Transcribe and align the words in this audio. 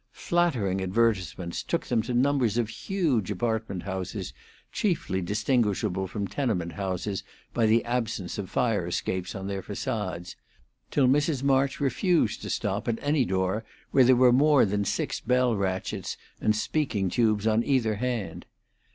Flattering 0.13 0.81
advertisements 0.81 1.61
took 1.61 1.85
them 1.85 2.01
to 2.01 2.13
numbers 2.15 2.57
of 2.57 2.69
huge 2.69 3.29
apartment 3.29 3.83
houses 3.83 4.33
chiefly 4.71 5.21
distinguishable 5.21 6.07
from 6.07 6.27
tenement 6.27 6.71
houses 6.71 7.23
by 7.53 7.67
the 7.67 7.85
absence 7.85 8.39
of 8.39 8.49
fire 8.49 8.87
escapes 8.87 9.35
on 9.35 9.45
their 9.45 9.61
facades, 9.61 10.35
till 10.89 11.07
Mrs. 11.07 11.43
March 11.43 11.79
refused 11.79 12.41
to 12.41 12.49
stop 12.49 12.87
at 12.87 12.97
any 12.99 13.25
door 13.25 13.63
where 13.91 14.03
there 14.03 14.15
were 14.15 14.33
more 14.33 14.65
than 14.65 14.85
six 14.85 15.19
bell 15.19 15.55
ratchets 15.55 16.17
and 16.41 16.55
speaking 16.55 17.07
tubes 17.07 17.45
on 17.45 17.63
either 17.63 17.97
hand. 17.97 18.47